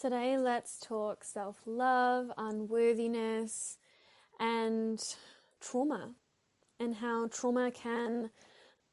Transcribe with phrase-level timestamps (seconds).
[0.00, 3.76] Today, let's talk self love, unworthiness,
[4.38, 4.98] and
[5.60, 6.14] trauma,
[6.78, 8.30] and how trauma can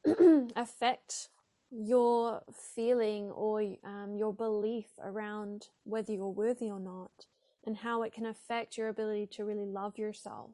[0.54, 1.30] affect
[1.70, 7.24] your feeling or um, your belief around whether you're worthy or not,
[7.64, 10.50] and how it can affect your ability to really love yourself.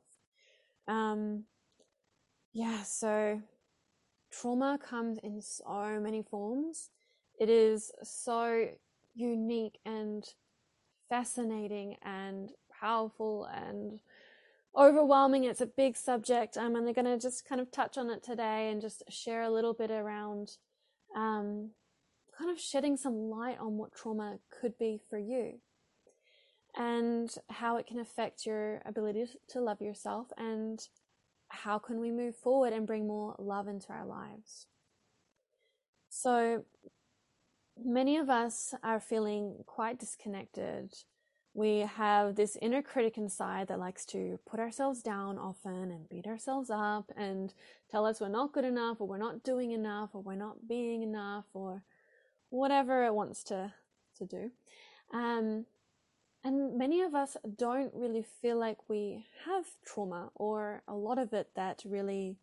[0.87, 1.47] Um,
[2.53, 3.43] yeah, so
[4.31, 6.91] trauma comes in so many forms.
[7.41, 8.69] It is so
[9.17, 10.25] unique and
[11.15, 12.51] fascinating and
[12.81, 14.01] powerful and
[14.77, 15.45] overwhelming.
[15.45, 18.69] It's a big subject, and they're going to just kind of touch on it today
[18.69, 20.57] and just share a little bit around
[21.15, 21.71] um,
[22.37, 25.61] kind of shedding some light on what trauma could be for you
[26.77, 30.89] and how it can affect your ability to love yourself and
[31.47, 34.67] how can we move forward and bring more love into our lives.
[36.11, 36.65] So
[37.83, 40.93] many of us are feeling quite disconnected.
[41.55, 46.27] We have this inner critic inside that likes to put ourselves down often and beat
[46.27, 47.55] ourselves up and
[47.91, 51.03] tell us we're not good enough or we're not doing enough or we're not being
[51.03, 51.83] enough or
[52.51, 53.73] whatever it wants to,
[54.19, 54.51] to do.
[55.13, 55.67] Um,
[56.43, 61.33] and many of us don't really feel like we have trauma or a lot of
[61.33, 62.37] it that really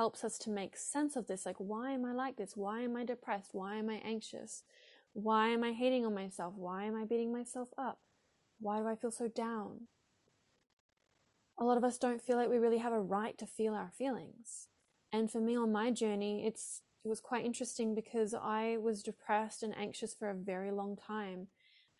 [0.00, 1.44] helps us to make sense of this.
[1.44, 2.56] Like, why am I like this?
[2.56, 3.50] Why am I depressed?
[3.52, 4.62] Why am I anxious?
[5.12, 6.54] Why am I hating on myself?
[6.56, 7.98] Why am I beating myself up?
[8.60, 9.88] Why do I feel so down?
[11.58, 13.90] A lot of us don't feel like we really have a right to feel our
[13.98, 14.68] feelings.
[15.12, 19.62] And for me on my journey, it's it was quite interesting because I was depressed
[19.62, 21.48] and anxious for a very long time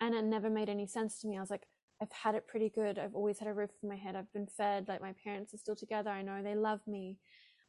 [0.01, 1.37] and it never made any sense to me.
[1.37, 1.67] I was like,
[2.01, 2.99] I've had it pretty good.
[2.99, 4.17] I've always had a roof over my head.
[4.17, 4.89] I've been fed.
[4.89, 6.09] Like my parents are still together.
[6.09, 7.19] I know they love me.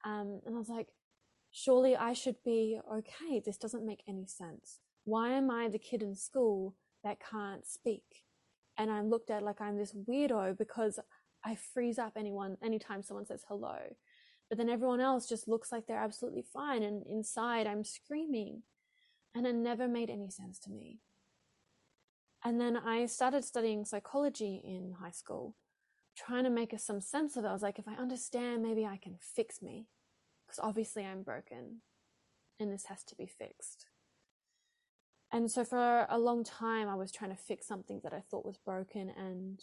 [0.04, 0.88] Um, and I was like,
[1.52, 3.42] surely I should be okay.
[3.44, 4.80] This doesn't make any sense.
[5.04, 8.04] Why am I the kid in school that can't speak?
[8.78, 11.00] And I'm looked at like I'm this weirdo because
[11.44, 13.78] I freeze up anyone anytime someone says hello.
[14.50, 16.84] But then everyone else just looks like they're absolutely fine.
[16.84, 18.64] And inside I'm screaming.
[19.34, 21.00] And it never made any sense to me.
[22.44, 25.56] And then I started studying psychology in high school,
[26.18, 27.48] trying to make some sense of it.
[27.48, 29.88] I was like, if I understand, maybe I can fix me.
[30.51, 31.78] Because obviously I'm broken
[32.59, 33.85] and this has to be fixed.
[35.31, 38.45] And so for a long time, I was trying to fix something that I thought
[38.45, 39.09] was broken.
[39.17, 39.62] And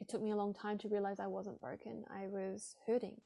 [0.00, 2.04] it took me a long time to realize I wasn't broken.
[2.08, 3.20] I was hurting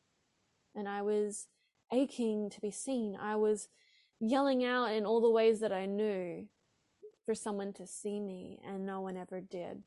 [0.74, 1.46] and I was
[1.92, 3.16] aching to be seen.
[3.20, 3.68] I was
[4.18, 6.48] yelling out in all the ways that I knew
[7.24, 9.84] for someone to see me and no one ever did.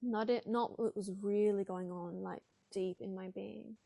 [0.00, 3.78] Not it, not what was really going on like deep in my being.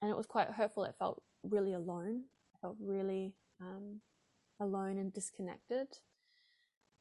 [0.00, 0.84] And it was quite hurtful.
[0.84, 2.22] It felt really alone.
[2.54, 4.00] I felt really um,
[4.60, 5.88] alone and disconnected.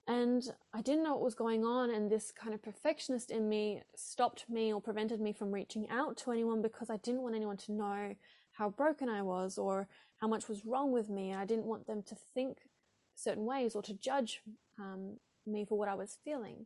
[0.08, 0.44] And
[0.74, 1.92] I didn't know what was going on.
[1.92, 6.18] And this kind of perfectionist in me stopped me or prevented me from reaching out
[6.18, 8.16] to anyone because I didn't want anyone to know
[8.54, 9.88] how broken I was or
[10.18, 11.32] how much was wrong with me.
[11.32, 12.58] And I didn't want them to think
[13.16, 14.42] certain ways or to judge
[14.80, 16.66] um, me for what I was feeling.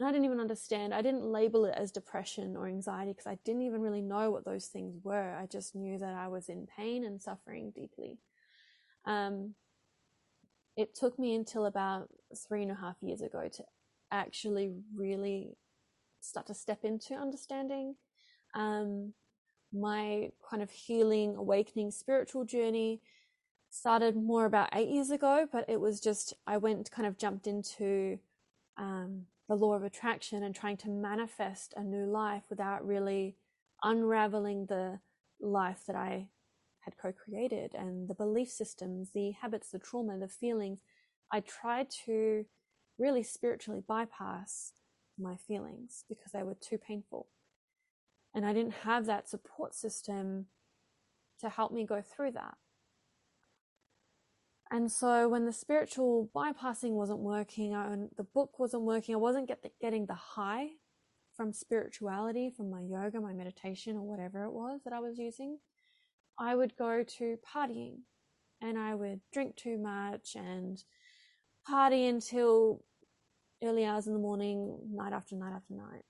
[0.00, 0.94] And I didn't even understand.
[0.94, 4.46] I didn't label it as depression or anxiety because I didn't even really know what
[4.46, 5.36] those things were.
[5.36, 8.16] I just knew that I was in pain and suffering deeply.
[9.04, 9.54] Um,
[10.74, 12.08] it took me until about
[12.48, 13.64] three and a half years ago to
[14.10, 15.50] actually really
[16.22, 17.96] start to step into understanding
[18.54, 19.12] um,
[19.70, 23.02] my kind of healing, awakening spiritual journey
[23.68, 27.46] started more about eight years ago, but it was just, I went kind of jumped
[27.46, 28.18] into
[28.78, 33.34] um, the law of attraction and trying to manifest a new life without really
[33.82, 35.00] unraveling the
[35.40, 36.28] life that I
[36.82, 40.82] had co created and the belief systems, the habits, the trauma, the feelings.
[41.32, 42.44] I tried to
[42.96, 44.72] really spiritually bypass
[45.18, 47.26] my feelings because they were too painful.
[48.32, 50.46] And I didn't have that support system
[51.40, 52.54] to help me go through that.
[54.72, 59.48] And so when the spiritual bypassing wasn't working and the book wasn't working, I wasn't
[59.48, 60.68] get the, getting the high
[61.34, 65.58] from spirituality, from my yoga, my meditation, or whatever it was that I was using.
[66.38, 68.02] I would go to partying
[68.62, 70.82] and I would drink too much and
[71.66, 72.84] party until
[73.64, 76.04] early hours in the morning, night after night after night.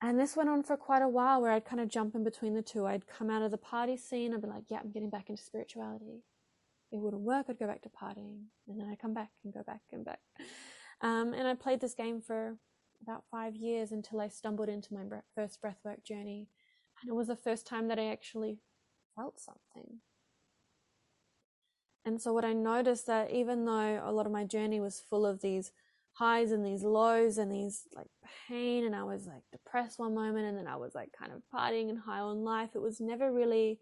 [0.00, 2.54] And this went on for quite a while where I'd kind of jump in between
[2.54, 2.86] the two.
[2.86, 5.42] I'd come out of the party scene, I'd be like, yeah, I'm getting back into
[5.42, 6.22] spirituality
[6.92, 8.44] it wouldn't work, I'd go back to partying.
[8.68, 10.20] And then I'd come back and go back and back.
[11.00, 12.56] Um, and I played this game for
[13.02, 15.02] about five years until I stumbled into my
[15.34, 16.48] first breathwork journey.
[17.00, 18.58] And it was the first time that I actually
[19.14, 19.98] felt something.
[22.04, 25.26] And so what I noticed that even though a lot of my journey was full
[25.26, 25.72] of these
[26.12, 28.06] highs and these lows and these like
[28.48, 31.42] pain and I was like depressed one moment and then I was like kind of
[31.52, 33.80] partying and high on life, it was never really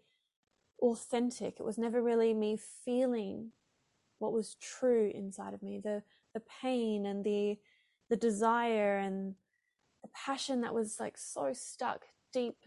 [0.81, 1.59] authentic.
[1.59, 3.51] It was never really me feeling
[4.19, 5.79] what was true inside of me.
[5.83, 7.57] The the pain and the
[8.09, 9.35] the desire and
[10.03, 12.57] the passion that was like so stuck deep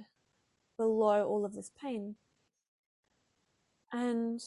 [0.76, 2.16] below all of this pain.
[3.92, 4.40] And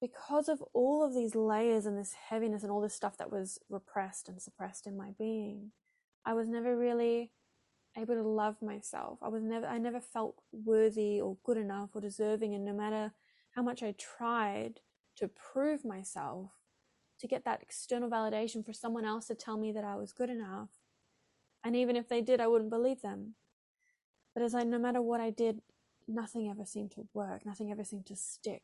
[0.00, 3.58] because of all of these layers and this heaviness and all this stuff that was
[3.70, 5.70] repressed and suppressed in my being,
[6.26, 7.30] I was never really
[7.96, 9.18] able to love myself.
[9.22, 12.54] I was never, I never felt worthy or good enough or deserving.
[12.54, 13.12] And no matter
[13.52, 14.80] how much I tried
[15.16, 16.50] to prove myself,
[17.20, 20.30] to get that external validation for someone else to tell me that I was good
[20.30, 20.68] enough,
[21.62, 23.34] and even if they did, I wouldn't believe them.
[24.34, 25.62] But as I, no matter what I did,
[26.06, 27.46] nothing ever seemed to work.
[27.46, 28.62] Nothing ever seemed to stick.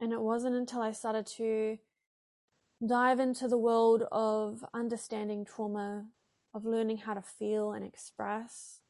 [0.00, 1.78] And it wasn't until I started to
[2.86, 6.06] dive into the world of understanding trauma,
[6.54, 8.80] of learning how to feel and express.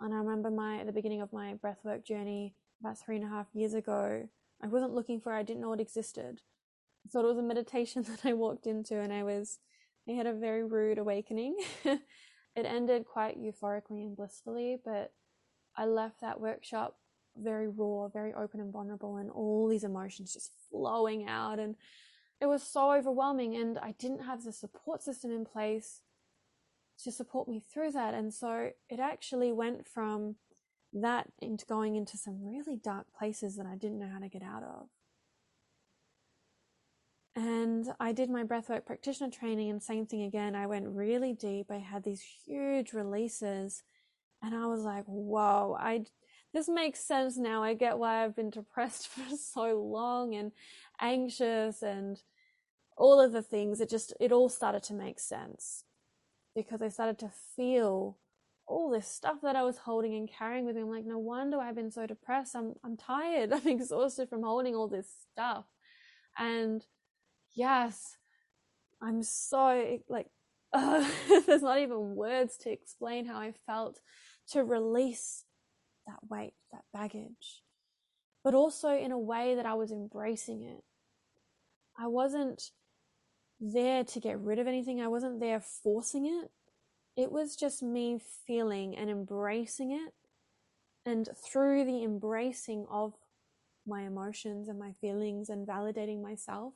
[0.00, 3.28] And I remember my at the beginning of my breathwork journey about three and a
[3.28, 4.28] half years ago,
[4.62, 6.42] I wasn't looking for it, I didn't know it existed.
[7.10, 9.58] Thought it was a meditation that I walked into and I was
[10.08, 11.56] I had a very rude awakening.
[11.84, 12.00] it
[12.56, 15.12] ended quite euphorically and blissfully, but
[15.76, 16.96] I left that workshop
[17.38, 21.58] very raw, very open and vulnerable, and all these emotions just flowing out.
[21.58, 21.76] And
[22.40, 23.56] it was so overwhelming.
[23.56, 26.02] And I didn't have the support system in place
[27.04, 28.14] to support me through that.
[28.14, 30.36] And so it actually went from
[30.92, 34.42] that into going into some really dark places that I didn't know how to get
[34.42, 34.88] out of.
[37.34, 40.54] And I did my breathwork practitioner training, and same thing again.
[40.54, 41.66] I went really deep.
[41.70, 43.82] I had these huge releases,
[44.42, 46.06] and I was like, whoa, I
[46.54, 47.62] this makes sense now.
[47.62, 50.52] I get why I've been depressed for so long and
[50.98, 52.18] anxious and
[52.96, 53.82] all of the things.
[53.82, 55.84] It just, it all started to make sense
[56.56, 58.16] because I started to feel
[58.66, 60.82] all this stuff that I was holding and carrying with me.
[60.82, 62.56] I'm like, no wonder I've been so depressed.
[62.56, 63.52] I'm, I'm tired.
[63.52, 65.66] I'm exhausted from holding all this stuff.
[66.36, 66.84] And
[67.54, 68.16] yes,
[69.00, 70.26] I'm so like,
[70.72, 71.08] uh,
[71.46, 74.00] there's not even words to explain how I felt
[74.48, 75.44] to release
[76.06, 77.62] that weight, that baggage,
[78.42, 80.82] but also in a way that I was embracing it.
[81.98, 82.70] I wasn't
[83.60, 86.50] there to get rid of anything, I wasn't there forcing it.
[87.16, 90.12] It was just me feeling and embracing it.
[91.04, 93.14] And through the embracing of
[93.86, 96.74] my emotions and my feelings and validating myself,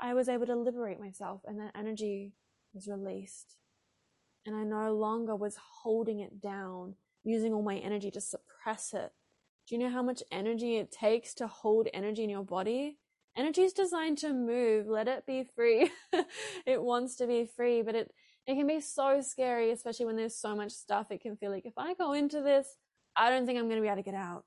[0.00, 2.32] I was able to liberate myself and that energy
[2.72, 3.56] was released.
[4.46, 6.94] And I no longer was holding it down
[7.24, 9.12] using all my energy to suppress it.
[9.68, 12.98] Do you know how much energy it takes to hold energy in your body?
[13.36, 14.86] Energy is designed to move.
[14.86, 15.90] Let it be free.
[16.66, 18.12] it wants to be free, but it,
[18.46, 21.10] it can be so scary, especially when there's so much stuff.
[21.10, 22.76] It can feel like if I go into this,
[23.16, 24.44] I don't think I'm going to be able to get out.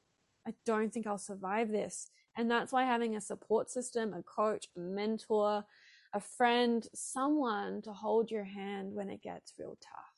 [0.47, 2.09] I don't think I'll survive this.
[2.37, 5.65] And that's why having a support system, a coach, a mentor,
[6.13, 10.15] a friend, someone to hold your hand when it gets real tough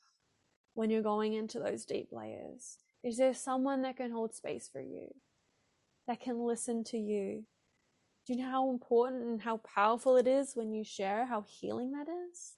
[0.78, 2.78] when you're going into those deep layers?
[3.04, 5.08] Is there someone that can hold space for you?
[6.08, 7.46] That can listen to you?
[8.28, 11.94] Do you know how important and how powerful it is when you share how healing
[11.94, 12.56] that is?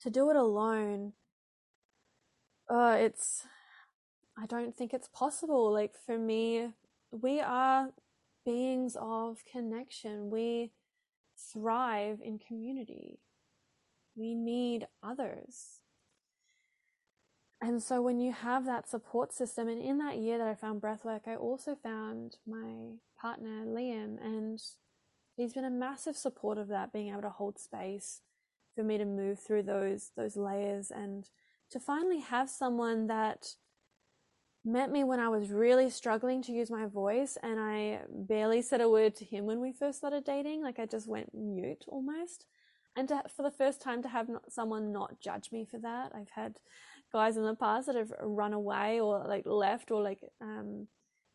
[0.00, 1.12] To do it alone,
[2.70, 3.44] uh, it's,
[4.34, 5.70] I don't think it's possible.
[5.70, 6.72] Like for me,
[7.10, 7.90] we are
[8.46, 10.30] beings of connection.
[10.30, 10.72] We
[11.36, 13.18] thrive in community.
[14.16, 15.80] We need others.
[17.62, 20.80] And so when you have that support system, and in that year that I found
[20.80, 24.58] breathwork, I also found my partner Liam, and
[25.36, 28.22] he's been a massive support of that, being able to hold space
[28.74, 31.28] for me to move through those those layers and
[31.70, 33.54] to finally have someone that
[34.64, 38.80] met me when I was really struggling to use my voice and I barely said
[38.80, 40.62] a word to him when we first started dating.
[40.62, 42.46] Like I just went mute almost.
[42.96, 46.12] And to, for the first time to have not, someone not judge me for that.
[46.14, 46.56] I've had
[47.12, 50.86] guys in the past that have run away or like left or like um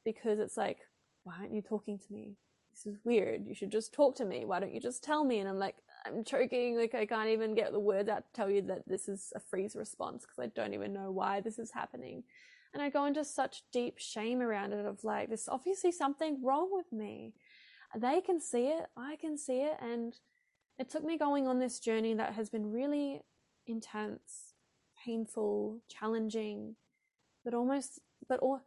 [0.04, 0.80] because it's like
[1.24, 2.36] why aren't you talking to me?
[2.72, 3.48] This is weird.
[3.48, 4.46] You should just talk to me.
[4.46, 5.40] Why don't you just tell me?
[5.40, 8.50] And i'm like i'm choking like i can't even get the words out to tell
[8.50, 11.72] you that this is a freeze response because i don't even know why this is
[11.72, 12.24] happening.
[12.74, 16.70] And i go into such deep shame around it of like there's obviously something wrong
[16.72, 17.34] with me.
[17.96, 18.88] They can see it.
[18.98, 19.78] I can see it.
[19.82, 20.14] And
[20.78, 23.22] it took me going on this journey that has been really
[23.66, 24.55] intense
[25.06, 26.76] painful, challenging,
[27.44, 28.62] but almost, but all,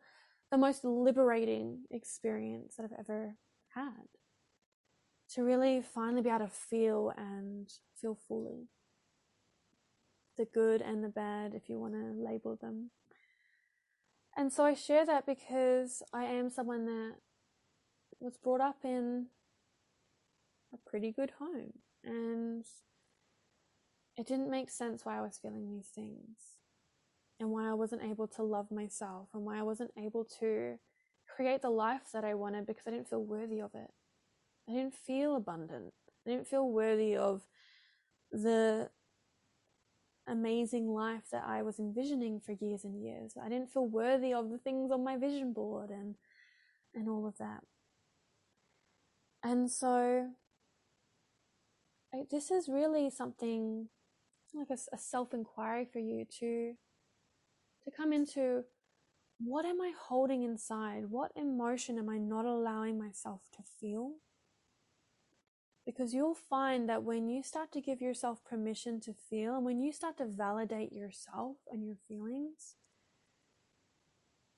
[0.51, 3.35] the most liberating experience that I've ever
[3.75, 4.09] had.
[5.35, 7.69] To really finally be able to feel and
[8.01, 8.69] feel fully.
[10.39, 12.91] The good and the bad, if you want to label them.
[14.37, 17.15] And so I share that because I am someone that
[18.21, 19.27] was brought up in
[20.73, 21.73] a pretty good home.
[22.05, 22.65] And
[24.19, 26.59] it didn't make sense why I was feeling these things
[27.39, 30.75] and why I wasn't able to love myself and why I wasn't able to
[31.35, 33.93] create the life that I wanted because I didn't feel worthy of it.
[34.69, 35.93] I didn't feel abundant.
[36.27, 37.43] I didn't feel worthy of
[38.33, 38.91] the
[40.27, 43.35] amazing life that I was envisioning for years and years.
[43.41, 46.17] I didn't feel worthy of the things on my vision board and
[46.93, 47.63] and all of that.
[49.45, 50.31] And so
[52.31, 53.89] this is really something
[54.55, 56.75] like a, a self inquiry for you to
[57.85, 58.65] to come into
[59.39, 61.05] what am I holding inside?
[61.09, 64.15] What emotion am I not allowing myself to feel?
[65.87, 69.81] Because you'll find that when you start to give yourself permission to feel and when
[69.81, 72.75] you start to validate yourself and your feelings,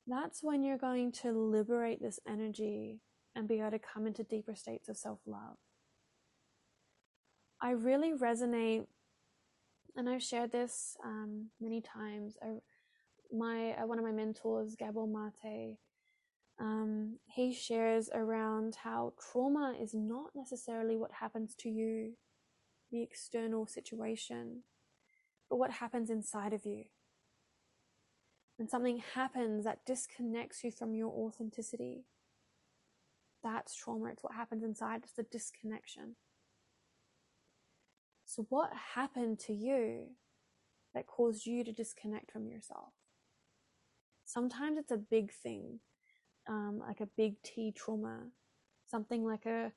[0.07, 3.01] that's when you're going to liberate this energy
[3.37, 5.57] and be able to come into deeper states of self love.
[7.63, 8.87] I really resonate,
[9.97, 12.37] and I've shared this um, many times.
[12.43, 12.61] I,
[13.33, 15.79] my uh, one of my mentors, Gabor Mate,
[16.59, 22.15] um, he shares around how trauma is not necessarily what happens to you,
[22.91, 24.63] the external situation,
[25.49, 26.85] but what happens inside of you.
[28.57, 32.05] When something happens that disconnects you from your authenticity,
[33.43, 34.11] that's trauma.
[34.11, 35.01] It's what happens inside.
[35.05, 36.17] It's the disconnection.
[38.31, 40.11] So, what happened to you
[40.95, 42.93] that caused you to disconnect from yourself?
[44.25, 45.81] Sometimes it's a big thing,
[46.49, 48.29] um, like a big T trauma,
[48.87, 49.73] something like a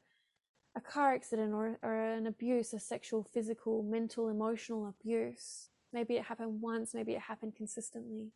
[0.76, 5.70] a car accident or, or an abuse, a sexual, physical, mental, emotional abuse.
[5.92, 8.34] Maybe it happened once, maybe it happened consistently.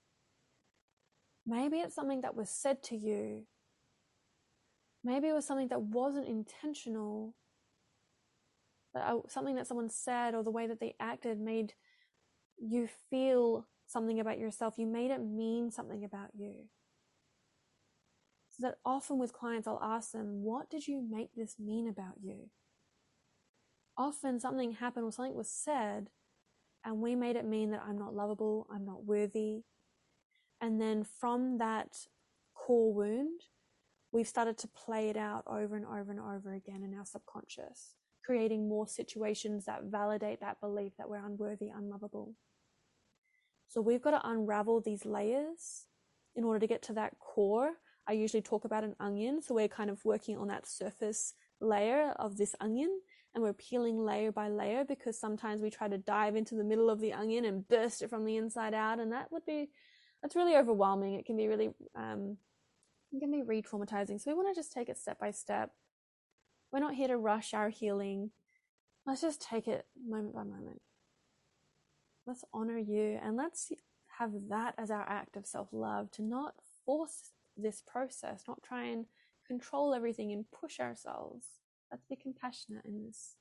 [1.46, 3.46] Maybe it's something that was said to you.
[5.04, 7.36] Maybe it was something that wasn't intentional,
[8.96, 11.74] uh, something that someone said or the way that they acted made
[12.60, 14.76] you feel something about yourself.
[14.78, 16.66] You made it mean something about you.
[18.50, 22.16] So that often with clients, I'll ask them, What did you make this mean about
[22.22, 22.50] you?
[23.98, 26.10] Often something happened or something was said,
[26.84, 29.64] and we made it mean that I'm not lovable, I'm not worthy.
[30.62, 31.96] And then from that
[32.56, 33.42] core wound,
[34.12, 37.94] we've started to play it out over and over and over again in our subconscious
[38.28, 42.36] creating more situations that validate that belief that we're unworthy, unlovable.
[43.70, 45.86] So we've got to unravel these layers
[46.36, 47.72] in order to get to that core.
[48.06, 49.42] I usually talk about an onion.
[49.42, 53.00] So we're kind of working on that surface layer of this onion
[53.34, 56.90] and we're peeling layer by layer because sometimes we try to dive into the middle
[56.90, 59.00] of the onion and burst it from the inside out.
[59.00, 59.70] And that would be,
[60.22, 61.14] that's really overwhelming.
[61.14, 62.36] It can be really, um,
[63.14, 64.20] it can be re traumatizing.
[64.20, 65.72] So we want to just take it step by step
[66.72, 68.32] we're not here to rush our healing.
[69.06, 70.82] Let's just take it moment by moment.
[72.26, 73.72] Let's honor you and let's
[74.20, 76.56] have that as our act of self love to not
[76.86, 79.06] force this process, not try and
[79.48, 81.46] control everything and push ourselves.
[81.92, 83.36] Let's be compassionate in this.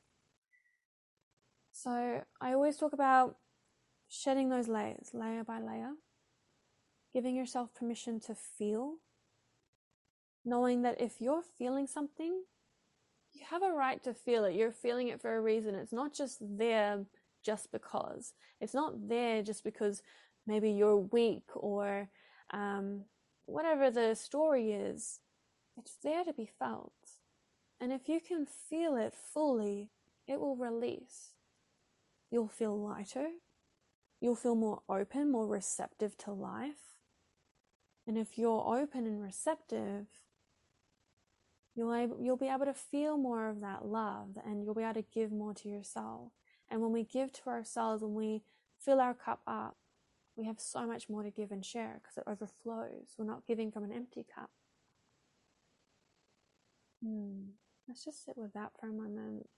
[1.72, 3.36] So I always talk about
[4.08, 5.92] shedding those layers, layer by layer,
[7.12, 8.94] giving yourself permission to feel,
[10.44, 12.44] knowing that if you're feeling something,
[13.38, 14.54] you have a right to feel it.
[14.54, 15.74] You're feeling it for a reason.
[15.74, 17.04] It's not just there
[17.44, 18.34] just because.
[18.60, 20.02] It's not there just because
[20.46, 22.08] maybe you're weak or
[22.52, 23.02] um,
[23.46, 25.20] whatever the story is.
[25.76, 26.92] It's there to be felt.
[27.80, 29.90] And if you can feel it fully,
[30.26, 31.32] it will release.
[32.30, 33.28] You'll feel lighter.
[34.20, 36.98] You'll feel more open, more receptive to life.
[38.06, 40.06] And if you're open and receptive,
[41.76, 45.04] you'll, you'll be able to feel more of that love and you'll be able to
[45.14, 46.32] give more to yourself.
[46.70, 48.42] And when we give to ourselves, when we
[48.80, 49.76] fill our cup up,
[50.36, 53.14] we have so much more to give and share because it overflows.
[53.16, 54.50] We're not giving from an empty cup.
[57.02, 57.50] Hmm.
[57.88, 59.48] Let's just sit with that for a moment.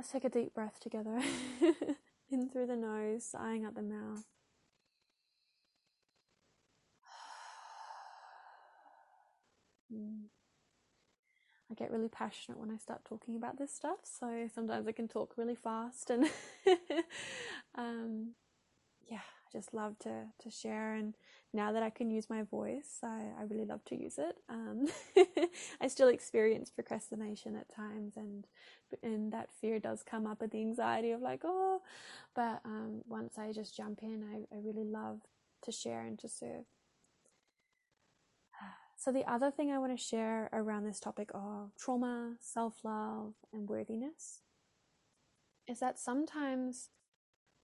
[0.00, 1.20] Let's take a deep breath together.
[2.30, 4.24] In through the nose, sighing out the mouth.
[11.70, 13.98] I get really passionate when I start talking about this stuff.
[14.04, 16.24] So sometimes I can talk really fast and
[17.74, 18.30] um,
[19.06, 19.18] yeah,
[19.52, 20.94] I just love to, to share.
[20.94, 21.14] And
[21.52, 24.36] now that I can use my voice, I, I really love to use it.
[24.48, 24.86] Um,
[25.80, 28.46] I still experience procrastination at times and,
[29.02, 31.80] and that fear does come up with the anxiety of like, oh,
[32.34, 35.20] but um, once I just jump in, I, I really love
[35.62, 36.64] to share and to serve.
[38.96, 43.32] So, the other thing I want to share around this topic of trauma, self love,
[43.50, 44.42] and worthiness
[45.66, 46.90] is that sometimes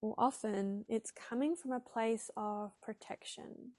[0.01, 3.71] often it's coming from a place of protection.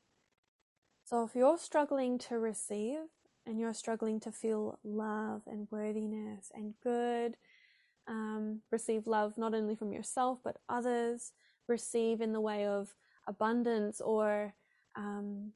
[1.04, 2.98] So, if you're struggling to receive
[3.46, 7.36] and you're struggling to feel love and worthiness and good,
[8.06, 11.32] um, receive love not only from yourself but others,
[11.66, 12.94] receive in the way of
[13.26, 14.54] abundance or
[14.96, 15.52] um,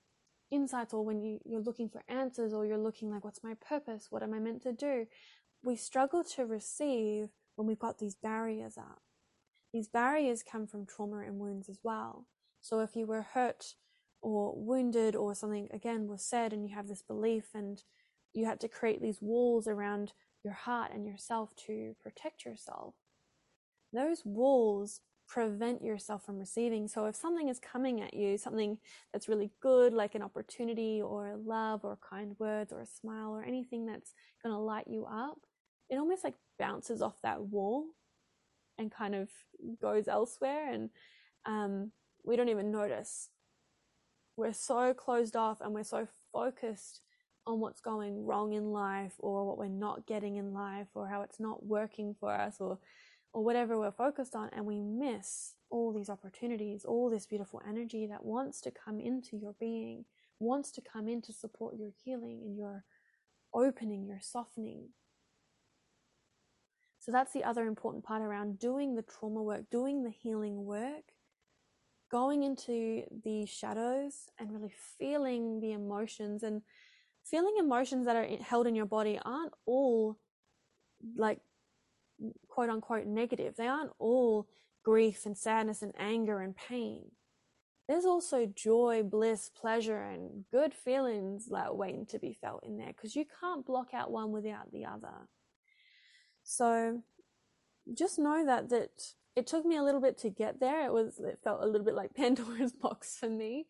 [0.51, 4.09] insights or when you, you're looking for answers or you're looking like, what's my purpose?
[4.11, 5.07] What am I meant to do?
[5.63, 9.03] We struggle to receive when we've got these barriers up.
[9.73, 12.27] These barriers come from trauma and wounds as well.
[12.61, 13.75] So if you were hurt
[14.21, 17.83] or wounded or something again was said and you have this belief and
[18.35, 20.13] you had to create these walls around
[20.45, 22.95] your heart and yourself to protect yourself,
[23.93, 26.87] those walls prevent yourself from receiving.
[26.87, 28.77] So if something is coming at you, something
[29.13, 33.43] that's really good, like an opportunity or love or kind words or a smile or
[33.43, 34.13] anything that's
[34.43, 35.39] going to light you up,
[35.89, 37.87] it almost like bounces off that wall
[38.83, 39.31] and kind of
[39.81, 40.71] goes elsewhere.
[40.71, 40.91] And
[41.47, 41.93] um,
[42.25, 43.31] we don't even notice.
[44.37, 47.01] We're so closed off and we're so focused
[47.47, 51.23] on what's going wrong in life or what we're not getting in life or how
[51.23, 52.79] it's not working for us or
[53.33, 58.07] or whatever we're focused on, and we miss all these opportunities, all this beautiful energy
[58.07, 60.05] that wants to come into your being,
[60.39, 62.85] wants to come in to support your healing and your
[63.55, 64.89] opening, your softening.
[67.03, 71.03] So that's the other important part around doing the trauma work, doing the healing work,
[72.13, 76.63] going into the shadows and really feeling the emotions and
[77.25, 80.17] feeling emotions that are held in your body aren't all
[81.17, 81.41] like
[82.47, 83.57] quote unquote negative.
[83.57, 84.47] They aren't all
[84.85, 87.11] grief and sadness and anger and pain.
[87.89, 92.93] There's also joy, bliss, pleasure, and good feelings like waiting to be felt in there
[92.95, 95.27] because you can't block out one without the other.
[96.45, 97.03] So
[97.95, 98.91] just know that that
[99.35, 100.87] it took me a little bit to get there.
[100.87, 103.67] It was it felt a little bit like Pandora's box for me.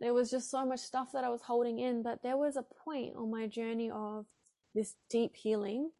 [0.00, 2.64] There was just so much stuff that I was holding in, but there was a
[2.84, 4.26] point on my journey of
[4.74, 5.90] this deep healing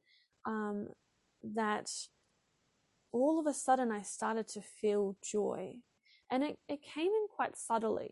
[0.45, 0.89] um,
[1.43, 1.91] that
[3.13, 5.77] all of a sudden I started to feel joy.
[6.31, 8.11] And it, it came in quite subtly.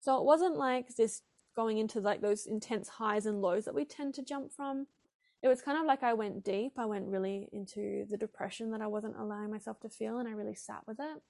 [0.00, 1.22] So it wasn't like this
[1.54, 4.86] going into like those intense highs and lows that we tend to jump from.
[5.42, 6.74] It was kind of like I went deep.
[6.78, 10.32] I went really into the depression that I wasn't allowing myself to feel and I
[10.32, 11.22] really sat with it.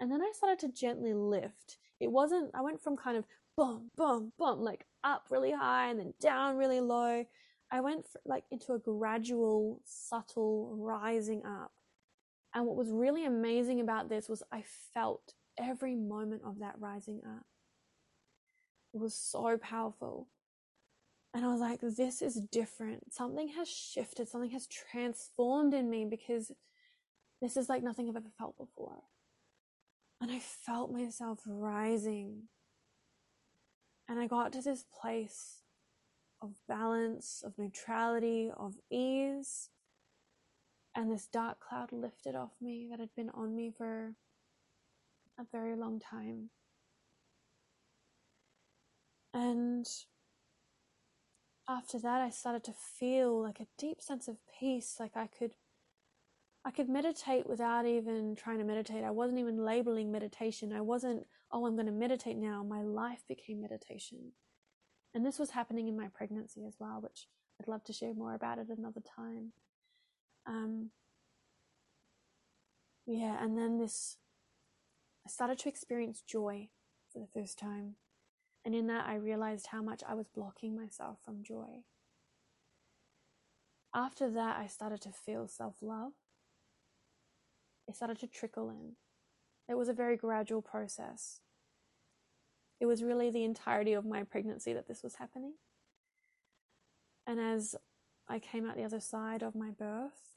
[0.00, 1.78] And then I started to gently lift.
[2.00, 3.24] It wasn't, I went from kind of
[3.56, 7.24] boom, boom, boom, like up really high and then down really low.
[7.70, 11.72] I went for, like into a gradual, subtle rising up.
[12.54, 17.20] And what was really amazing about this was I felt every moment of that rising
[17.26, 17.44] up.
[18.94, 20.28] It was so powerful.
[21.38, 23.14] And I was like, this is different.
[23.14, 26.50] Something has shifted, something has transformed in me because
[27.40, 29.04] this is like nothing I've ever felt before.
[30.20, 32.48] And I felt myself rising.
[34.08, 35.62] And I got to this place
[36.42, 39.68] of balance, of neutrality, of ease.
[40.96, 44.14] And this dark cloud lifted off me that had been on me for
[45.38, 46.50] a very long time.
[49.32, 49.86] And
[51.68, 55.52] after that, I started to feel like a deep sense of peace, like I could.
[56.64, 59.04] I could meditate without even trying to meditate.
[59.04, 60.72] I wasn't even labeling meditation.
[60.72, 62.62] I wasn't, oh, I'm going to meditate now.
[62.62, 64.32] My life became meditation.
[65.14, 67.28] And this was happening in my pregnancy as well, which
[67.60, 69.52] I'd love to share more about at another time.
[70.46, 70.90] Um,
[73.06, 74.18] yeah, and then this,
[75.26, 76.68] I started to experience joy
[77.12, 77.94] for the first time.
[78.68, 81.84] And in that, I realized how much I was blocking myself from joy.
[83.94, 86.12] After that, I started to feel self love.
[87.88, 88.96] It started to trickle in.
[89.70, 91.40] It was a very gradual process
[92.80, 95.54] it was really the entirety of my pregnancy that this was happening.
[97.26, 97.74] And as
[98.28, 100.36] I came out the other side of my birth,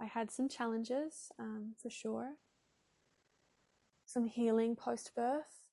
[0.00, 2.36] I had some challenges um, for sure,
[4.06, 5.66] some healing post birth,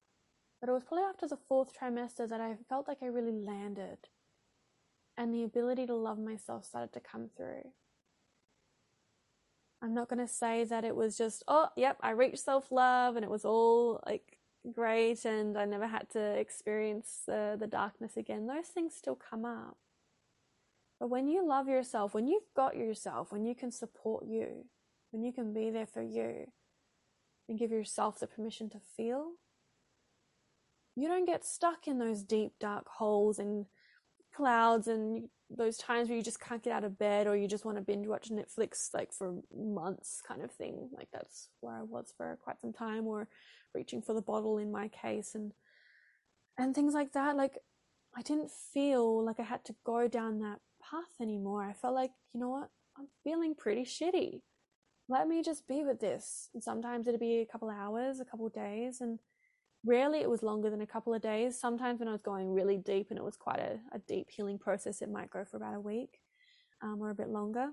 [0.60, 4.00] but it was probably after the fourth trimester that I felt like I really landed.
[5.18, 7.72] and the ability to love myself started to come through.
[9.82, 13.16] I'm not going to say that it was just, oh, yep, I reached self love
[13.16, 14.40] and it was all like
[14.74, 18.48] great and I never had to experience the, the darkness again.
[18.48, 19.78] Those things still come up.
[21.00, 24.66] But when you love yourself, when you've got yourself, when you can support you,
[25.12, 26.52] when you can be there for you
[27.50, 29.34] and give yourself the permission to feel,
[30.98, 33.68] you don't get stuck in those deep, dark holes and
[34.36, 37.66] clouds and those times where you just can't get out of bed or you just
[37.66, 40.90] want to binge watch Netflix like for months kind of thing.
[40.92, 43.28] Like that's where I was for quite some time or
[43.76, 45.54] reaching for the bottle in my case and
[46.58, 47.38] and things like that.
[47.38, 47.60] Like
[48.18, 51.64] I didn't feel like I had to go down that path anymore.
[51.64, 52.70] I felt like, you know what?
[52.98, 54.42] I'm feeling pretty shitty.
[55.08, 56.50] Let me just be with this.
[56.56, 59.20] And sometimes it'd be a couple hours, a couple days, and
[59.88, 61.60] rarely it was longer than a couple of days.
[61.60, 64.60] Sometimes when I was going really deep and it was quite a, a deep healing
[64.60, 66.20] process, it might go for about a week
[66.82, 67.70] um, or a bit longer.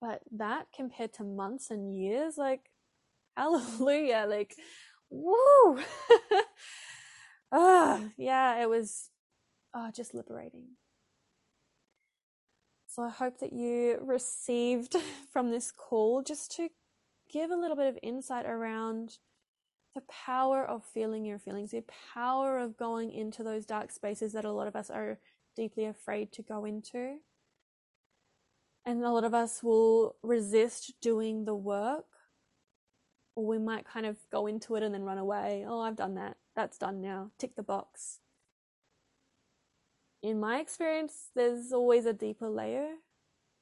[0.00, 2.70] But that compared to months and years, like,
[3.36, 4.54] hallelujah, like,
[5.10, 5.80] woo!
[7.52, 9.10] ah, yeah, it was
[9.74, 10.76] oh, just liberating.
[12.86, 14.96] So I hope that you received
[15.32, 16.68] from this call just to
[17.32, 19.18] give a little bit of insight around
[19.94, 24.44] the power of feeling your feelings, the power of going into those dark spaces that
[24.44, 25.18] a lot of us are
[25.56, 27.18] deeply afraid to go into.
[28.84, 32.06] And a lot of us will resist doing the work,
[33.34, 35.64] or we might kind of go into it and then run away.
[35.66, 36.36] Oh, I've done that.
[36.54, 37.30] That's done now.
[37.38, 38.18] Tick the box
[40.24, 42.88] in my experience, there's always a deeper layer.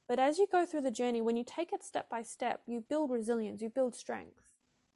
[0.07, 2.79] But as you go through the journey, when you take it step by step, you
[2.87, 4.43] build resilience, you build strength,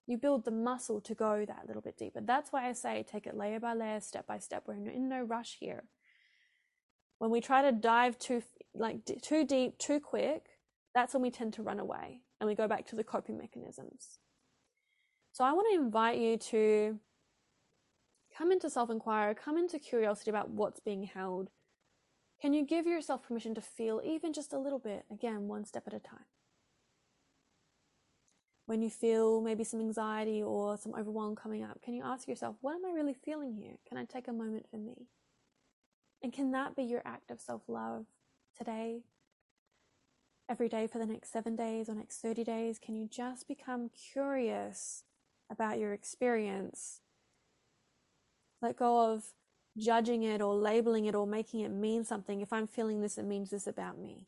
[0.08, 2.22] you build the muscle to go that little bit deeper.
[2.22, 4.64] That's why I say take it layer by layer, step by step.
[4.66, 5.84] We're in no rush here.
[7.20, 8.42] When we try to dive too
[8.74, 10.46] like too deep, too quick,
[10.96, 14.20] that's when we tend to run away and we go back to the coping mechanisms.
[15.34, 17.00] So I want to invite you to
[18.36, 21.50] come into self inquiry, come into curiosity about what's being held
[22.40, 25.88] can you give yourself permission to feel even just a little bit, again, one step
[25.88, 26.26] at a time?
[28.68, 32.58] When you feel maybe some anxiety or some overwhelm coming up, can you ask yourself,
[32.60, 33.78] what am I really feeling here?
[33.88, 35.08] Can I take a moment for me?
[36.22, 38.08] And can that be your act of self love
[38.58, 39.04] today?
[40.50, 42.78] Every day for the next seven days or next 30 days?
[42.78, 45.04] Can you just become curious
[45.50, 47.00] about your experience?
[48.62, 49.32] Let go of
[49.78, 52.42] judging it or labeling it or making it mean something.
[52.42, 54.28] If I'm feeling this, it means this about me.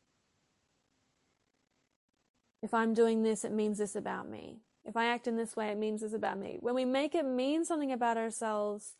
[2.62, 4.60] If I'm doing this, it means this about me.
[4.84, 6.58] If I act in this way, it means this about me.
[6.60, 8.96] When we make it mean something about ourselves,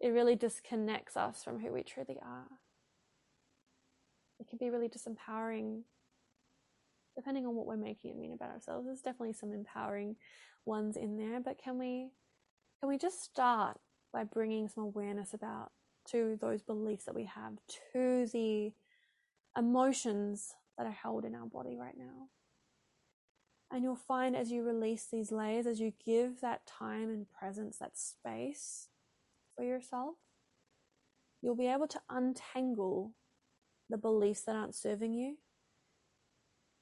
[0.00, 2.48] it really disconnects us from who we truly are.
[4.40, 5.82] It can be really disempowering,
[7.14, 8.86] depending on what we're making it mean about ourselves.
[8.86, 10.16] There's definitely some empowering
[10.64, 12.10] ones in there, but can we
[12.80, 13.78] can we just start
[14.12, 15.70] by bringing some awareness about
[16.08, 17.52] to those beliefs that we have,
[17.92, 18.72] to the
[19.56, 22.28] emotions that are held in our body right now.
[23.72, 27.78] And you'll find as you release these layers, as you give that time and presence,
[27.78, 28.88] that space
[29.56, 30.16] for yourself,
[31.40, 33.12] you'll be able to untangle
[33.88, 35.38] the beliefs that aren't serving you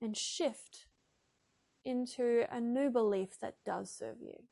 [0.03, 0.87] and shift
[1.85, 4.43] into a new belief that does serve you.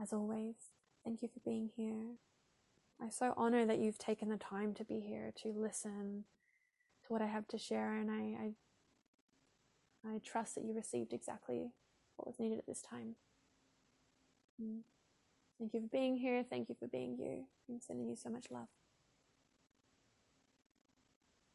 [0.00, 0.54] As always,
[1.04, 2.16] thank you for being here.
[3.00, 6.24] I so honor that you've taken the time to be here to listen
[7.08, 8.54] to what I have to share, and I,
[10.08, 11.72] I, I trust that you received exactly
[12.16, 13.16] what was needed at this time.
[14.62, 14.80] Mm.
[15.58, 16.44] Thank you for being here.
[16.48, 17.46] Thank you for being you.
[17.68, 18.68] I'm sending you so much love.